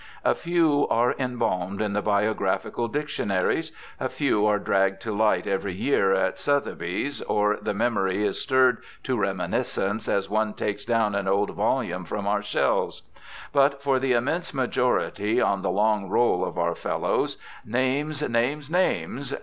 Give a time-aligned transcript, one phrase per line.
[0.25, 5.75] A few are embalmed in the biographical dictionaries; a few are dragged to light every
[5.75, 11.27] year at Sotheb^^'s, or the memory is stirred to reminiscence as one takes down an
[11.27, 13.03] old volume from our shcl\ es.
[13.53, 18.27] But for the immense majority on the long roll of our Fellows— names!
[18.27, 18.71] names!
[18.71, 19.35] names!